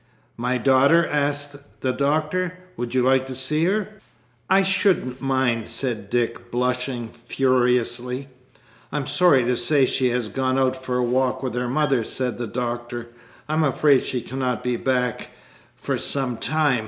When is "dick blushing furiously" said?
6.09-8.27